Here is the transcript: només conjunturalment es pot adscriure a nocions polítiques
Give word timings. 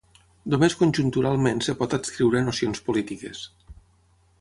només 0.53 0.75
conjunturalment 0.79 1.63
es 1.65 1.71
pot 1.83 1.95
adscriure 1.99 2.43
a 2.43 2.49
nocions 2.51 2.85
polítiques 2.89 3.47